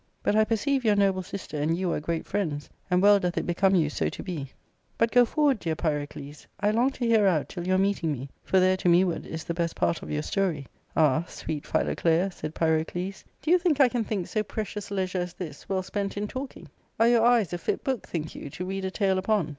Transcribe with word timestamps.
But 0.23 0.35
I 0.35 0.43
perceive 0.45 0.83
your 0.83 0.95
noble 0.95 1.21
sister 1.21 1.57
and 1.61 1.77
you 1.77 1.93
are 1.93 1.99
great. 1.99 2.25
iriends; 2.25 2.69
and 2.89 3.03
well 3.03 3.19
doth 3.19 3.37
it 3.37 3.45
become 3.45 3.75
you 3.75 3.87
so 3.87 4.09
to 4.09 4.23
be."" 4.23 4.49
But 4.97 5.11
go 5.11 5.25
for 5.25 5.41
I 5.41 5.43
,ward, 5.51 5.59
dear 5.59 5.75
Pyrocles; 5.75 6.47
I 6.59 6.71
long 6.71 6.89
to 6.93 7.05
hear 7.05 7.27
out 7.27 7.49
till 7.49 7.67
your 7.67 7.77
meeting 7.77 8.11
me, 8.11 8.21
j 8.25 8.29
for 8.43 8.59
there 8.59 8.77
to 8.77 8.89
meward 8.89 9.27
is 9.27 9.43
the 9.43 9.53
best 9.53 9.75
part 9.75 10.01
of 10.01 10.09
your 10.09 10.23
story."" 10.23 10.65
Ah, 10.97 11.25
sweet 11.27 11.67
Philoclea," 11.67 12.31
said 12.31 12.55
Pyrocles," 12.55 13.25
do 13.43 13.51
you 13.51 13.59
think 13.59 13.79
I 13.79 13.89
can 13.89 14.03
think 14.03 14.25
so 14.25 14.41
precious 14.41 14.89
leisure 14.89 15.19
as 15.19 15.33
this 15.35 15.69
well 15.69 15.83
spent 15.83 16.17
in 16.17 16.27
talking? 16.27 16.67
Are 16.99 17.07
your 17.07 17.23
eyes 17.23 17.53
a 17.53 17.59
fit 17.59 17.83
book, 17.83 18.07
think 18.07 18.33
you, 18.33 18.49
to 18.49 18.65
read 18.65 18.85
a 18.85 18.89
tale 18.89 19.19
upon 19.19 19.49